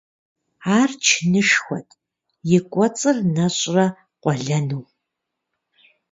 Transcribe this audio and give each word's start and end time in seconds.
Ар 0.79 0.89
чынышхуэт, 1.05 1.89
и 2.55 2.59
кӀуэцӀыр 2.71 3.17
нэщӀрэ 3.35 3.85
къуэлэну. 4.21 4.83